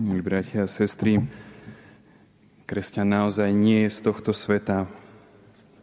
milí 0.00 0.24
bratia 0.24 0.64
a 0.64 0.70
sestry, 0.70 1.20
kresťan 2.64 3.04
naozaj 3.04 3.52
nie 3.52 3.84
je 3.84 3.90
z 3.92 3.98
tohto 4.00 4.32
sveta. 4.32 4.88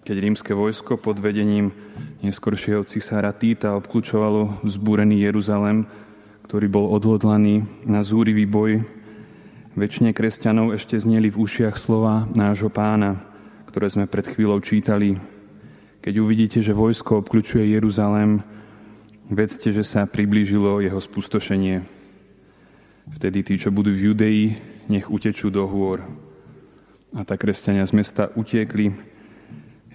Keď 0.01 0.15
rímske 0.17 0.57
vojsko 0.57 0.97
pod 0.97 1.21
vedením 1.21 1.69
neskoršieho 2.25 2.81
cisára 2.89 3.29
Týta 3.29 3.77
obklúčovalo 3.77 4.65
vzbúrený 4.65 5.21
Jeruzalem, 5.21 5.85
ktorý 6.49 6.65
bol 6.65 6.89
odhodlaný 6.97 7.61
na 7.85 8.01
zúrivý 8.01 8.49
boj, 8.49 8.81
väčšine 9.77 10.17
kresťanov 10.17 10.73
ešte 10.73 10.97
zneli 10.97 11.29
v 11.29 11.37
ušiach 11.37 11.77
slova 11.77 12.25
nášho 12.33 12.73
pána, 12.73 13.21
ktoré 13.69 13.85
sme 13.85 14.09
pred 14.09 14.25
chvíľou 14.25 14.57
čítali. 14.65 15.21
Keď 16.01 16.13
uvidíte, 16.17 16.65
že 16.65 16.73
vojsko 16.73 17.21
obklúčuje 17.21 17.69
Jeruzalem, 17.69 18.41
vedzte, 19.29 19.69
že 19.69 19.85
sa 19.85 20.09
priblížilo 20.09 20.81
jeho 20.81 20.97
spustošenie. 20.97 21.96
Vtedy 23.15 23.45
tí, 23.47 23.55
čo 23.55 23.71
budú 23.71 23.95
v 23.95 24.11
Judei, 24.11 24.39
nech 24.91 25.07
utečú 25.07 25.47
do 25.47 25.63
hôr. 25.63 26.03
A 27.15 27.23
tak 27.23 27.47
kresťania 27.47 27.87
z 27.87 27.95
mesta 27.95 28.27
utiekli. 28.35 28.91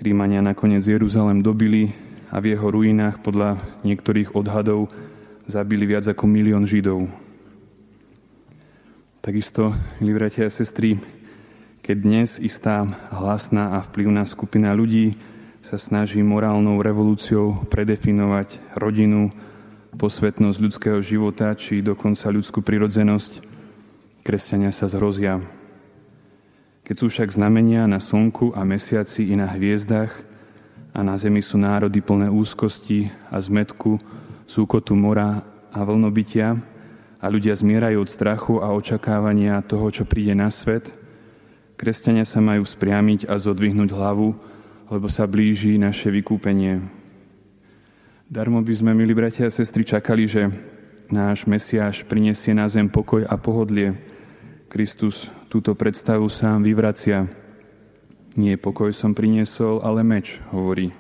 Rímania 0.01 0.41
nakoniec 0.41 0.83
Jeruzalem 0.83 1.45
dobili 1.45 1.93
a 2.33 2.41
v 2.41 2.57
jeho 2.57 2.73
ruinách 2.73 3.21
podľa 3.21 3.61
niektorých 3.85 4.33
odhadov 4.33 4.89
zabili 5.45 5.85
viac 5.85 6.09
ako 6.09 6.25
milión 6.25 6.65
Židov. 6.65 7.07
Takisto, 9.23 9.77
milí 10.03 10.19
bratia 10.19 10.49
a 10.49 10.51
sestry, 10.51 10.99
keď 11.85 11.97
dnes 11.99 12.43
istá 12.43 12.83
hlasná 13.15 13.79
a 13.79 13.85
vplyvná 13.87 14.27
skupina 14.27 14.75
ľudí 14.75 15.15
sa 15.63 15.79
snaží 15.79 16.19
morálnou 16.25 16.83
revolúciou 16.83 17.63
predefinovať 17.71 18.59
rodinu, 18.75 19.31
posvetnosť 19.97 20.59
ľudského 20.59 20.99
života, 21.05 21.53
či 21.53 21.85
dokonca 21.85 22.33
ľudskú 22.33 22.65
prirodzenosť, 22.65 23.45
kresťania 24.25 24.73
sa 24.73 24.89
zrozia. 24.89 25.43
Keď 26.83 26.95
sú 26.99 27.07
však 27.13 27.31
znamenia 27.31 27.87
na 27.87 28.03
slnku 28.03 28.57
a 28.57 28.67
mesiaci 28.67 29.31
i 29.31 29.35
na 29.39 29.47
hviezdach 29.47 30.11
a 30.93 31.01
na 31.01 31.15
zemi 31.15 31.41
sú 31.45 31.57
národy 31.61 32.03
plné 32.03 32.27
úzkosti 32.27 33.13
a 33.31 33.39
zmetku, 33.39 34.03
súkotu 34.51 34.99
mora 34.99 35.47
a 35.71 35.81
vlnobytia 35.87 36.59
a 37.23 37.27
ľudia 37.31 37.55
zmierajú 37.55 38.03
od 38.03 38.11
strachu 38.11 38.55
a 38.59 38.75
očakávania 38.75 39.63
toho, 39.63 39.89
čo 39.95 40.05
príde 40.05 40.35
na 40.35 40.51
svet, 40.51 40.91
kresťania 41.79 42.27
sa 42.27 42.43
majú 42.43 42.67
spriamiť 42.67 43.31
a 43.31 43.39
zodvihnúť 43.39 43.91
hlavu, 43.95 44.35
lebo 44.91 45.07
sa 45.07 45.25
blíži 45.31 45.79
naše 45.79 46.11
vykúpenie. 46.11 47.02
Darmo 48.33 48.65
by 48.65 48.73
sme, 48.73 48.97
milí 48.97 49.13
bratia 49.13 49.45
a 49.45 49.53
sestry, 49.53 49.85
čakali, 49.85 50.25
že 50.25 50.49
náš 51.13 51.45
Mesiáš 51.45 52.01
prinesie 52.09 52.57
na 52.57 52.65
zem 52.65 52.89
pokoj 52.89 53.29
a 53.29 53.37
pohodlie. 53.37 53.93
Kristus 54.73 55.29
túto 55.53 55.77
predstavu 55.77 56.33
sám 56.33 56.65
vyvracia. 56.65 57.29
Nie 58.41 58.57
pokoj 58.57 58.89
som 58.97 59.13
priniesol, 59.13 59.85
ale 59.85 60.01
meč, 60.01 60.41
hovorí. 60.49 60.97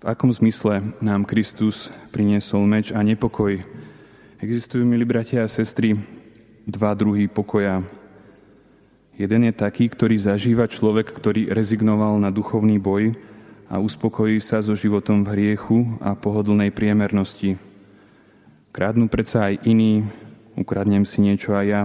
V 0.00 0.04
akom 0.08 0.32
zmysle 0.32 0.96
nám 1.04 1.28
Kristus 1.28 1.92
priniesol 2.16 2.64
meč 2.64 2.88
a 2.88 3.04
nepokoj? 3.04 3.60
Existujú, 4.40 4.88
milí 4.88 5.04
bratia 5.04 5.44
a 5.44 5.52
sestry, 5.52 6.00
dva 6.64 6.96
druhy 6.96 7.28
pokoja. 7.28 7.84
Jeden 9.20 9.40
je 9.44 9.52
taký, 9.52 9.92
ktorý 9.92 10.16
zažíva 10.16 10.64
človek, 10.64 11.12
ktorý 11.12 11.52
rezignoval 11.52 12.16
na 12.16 12.32
duchovný 12.32 12.80
boj, 12.80 13.33
a 13.68 13.80
uspokojí 13.80 14.40
sa 14.40 14.60
so 14.60 14.76
životom 14.76 15.24
v 15.24 15.32
hriechu 15.36 15.96
a 16.04 16.12
pohodlnej 16.12 16.68
priemernosti. 16.70 17.56
Krádnu 18.74 19.06
predsa 19.06 19.52
aj 19.52 19.64
iní, 19.64 20.04
ukradnem 20.58 21.06
si 21.06 21.22
niečo 21.22 21.54
aj 21.54 21.66
ja. 21.66 21.82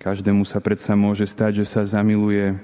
Každému 0.00 0.46
sa 0.48 0.62
predsa 0.62 0.96
môže 0.96 1.28
stať, 1.28 1.62
že 1.62 1.66
sa 1.68 1.82
zamiluje. 1.84 2.56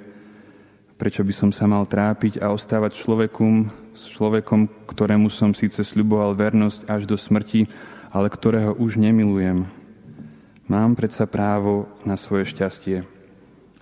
Prečo 0.97 1.27
by 1.27 1.35
som 1.35 1.51
sa 1.51 1.67
mal 1.67 1.83
trápiť 1.85 2.39
a 2.39 2.55
ostávať 2.55 2.95
človekom, 2.95 3.69
s 3.93 4.07
človekom, 4.09 4.89
ktorému 4.89 5.29
som 5.29 5.53
síce 5.53 5.83
sľuboval 5.83 6.39
vernosť 6.39 6.87
až 6.87 7.05
do 7.05 7.19
smrti, 7.19 7.67
ale 8.15 8.31
ktorého 8.31 8.79
už 8.79 8.97
nemilujem. 9.03 9.67
Mám 10.71 10.95
predsa 10.97 11.27
právo 11.27 11.91
na 12.07 12.15
svoje 12.15 12.49
šťastie. 12.49 13.05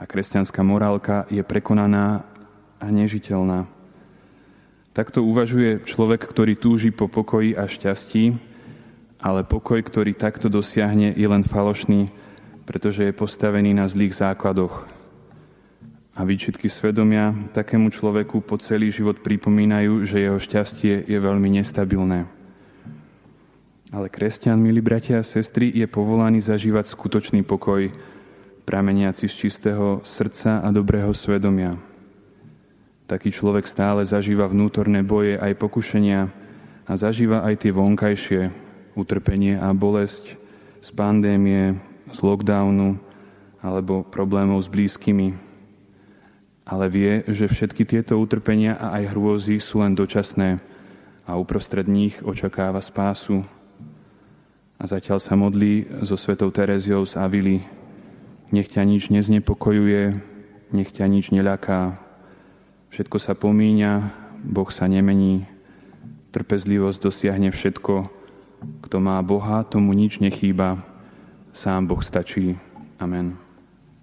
A 0.00 0.03
kresťanská 0.09 0.64
morálka 0.64 1.28
je 1.28 1.44
prekonaná 1.44 2.25
a 2.80 2.86
nežiteľná. 2.88 3.79
Takto 4.91 5.23
uvažuje 5.23 5.87
človek, 5.87 6.27
ktorý 6.27 6.59
túži 6.59 6.91
po 6.91 7.06
pokoji 7.06 7.55
a 7.55 7.71
šťastí, 7.71 8.34
ale 9.23 9.47
pokoj, 9.47 9.78
ktorý 9.87 10.19
takto 10.19 10.51
dosiahne, 10.51 11.15
je 11.15 11.28
len 11.31 11.47
falošný, 11.47 12.11
pretože 12.67 13.06
je 13.06 13.15
postavený 13.15 13.71
na 13.71 13.87
zlých 13.87 14.19
základoch. 14.19 14.91
A 16.19 16.27
výčitky 16.27 16.67
svedomia 16.67 17.31
takému 17.55 17.95
človeku 17.95 18.43
po 18.43 18.59
celý 18.59 18.91
život 18.91 19.23
pripomínajú, 19.23 20.03
že 20.03 20.27
jeho 20.27 20.43
šťastie 20.43 21.07
je 21.07 21.19
veľmi 21.22 21.49
nestabilné. 21.62 22.27
Ale 23.95 24.07
kresťan, 24.11 24.59
milí 24.59 24.83
bratia 24.83 25.22
a 25.22 25.27
sestry, 25.27 25.71
je 25.71 25.87
povolaný 25.87 26.43
zažívať 26.43 26.91
skutočný 26.91 27.47
pokoj, 27.47 27.91
prameniaci 28.67 29.27
z 29.27 29.34
čistého 29.34 30.03
srdca 30.03 30.62
a 30.62 30.69
dobrého 30.71 31.11
svedomia. 31.15 31.90
Taký 33.10 33.34
človek 33.34 33.66
stále 33.66 34.06
zažíva 34.06 34.47
vnútorné 34.47 35.03
boje 35.03 35.34
aj 35.34 35.59
pokušenia 35.59 36.31
a 36.87 36.93
zažíva 36.94 37.43
aj 37.43 37.66
tie 37.66 37.75
vonkajšie 37.75 38.54
utrpenie 38.94 39.59
a 39.59 39.75
bolesť 39.75 40.38
z 40.78 40.88
pandémie, 40.94 41.75
z 42.15 42.19
lockdownu 42.22 43.03
alebo 43.66 44.06
problémov 44.06 44.62
s 44.62 44.71
blízkymi. 44.71 45.34
Ale 46.62 46.87
vie, 46.87 47.26
že 47.26 47.50
všetky 47.50 47.82
tieto 47.82 48.15
utrpenia 48.15 48.78
a 48.78 49.03
aj 49.03 49.10
hrôzy 49.10 49.59
sú 49.59 49.82
len 49.82 49.98
dočasné 49.98 50.62
a 51.27 51.34
uprostred 51.34 51.91
nich 51.91 52.22
očakáva 52.22 52.78
spásu. 52.78 53.42
A 54.78 54.87
zatiaľ 54.87 55.19
sa 55.19 55.34
modlí 55.34 56.06
so 56.06 56.15
svetou 56.15 56.54
Tereziou 56.54 57.03
z 57.03 57.19
Avily. 57.19 57.59
Nech 58.54 58.71
ťa 58.71 58.87
nič 58.87 59.10
neznepokojuje, 59.10 60.15
nech 60.71 60.94
ťa 60.94 61.10
nič 61.10 61.34
neľaká, 61.34 62.09
Všetko 62.91 63.17
sa 63.23 63.39
pomíňa, 63.39 63.93
Boh 64.43 64.67
sa 64.71 64.91
nemení, 64.91 65.47
trpezlivosť 66.34 66.99
dosiahne 66.99 67.55
všetko. 67.55 67.95
Kto 68.83 68.97
má 68.99 69.23
Boha, 69.23 69.62
tomu 69.62 69.95
nič 69.95 70.19
nechýba, 70.19 70.83
sám 71.55 71.87
Boh 71.87 72.03
stačí. 72.03 72.59
Amen. 72.99 73.50